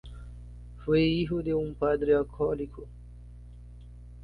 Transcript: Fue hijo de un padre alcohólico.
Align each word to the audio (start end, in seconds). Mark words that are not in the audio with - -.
Fue 0.83 1.03
hijo 1.03 1.43
de 1.43 1.53
un 1.53 1.75
padre 1.75 2.15
alcohólico. 2.15 2.87